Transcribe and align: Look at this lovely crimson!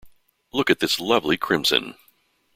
Look 0.51 0.71
at 0.71 0.79
this 0.79 0.99
lovely 0.99 1.37
crimson! 1.37 1.93